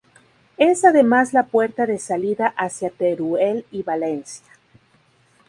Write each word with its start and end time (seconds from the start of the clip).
Es 0.57 0.83
además 0.83 1.31
la 1.31 1.45
puerta 1.45 1.85
de 1.85 1.99
salida 1.99 2.47
hacia 2.57 2.89
Teruel 2.89 3.67
y 3.69 3.83
Valencia. 3.83 4.51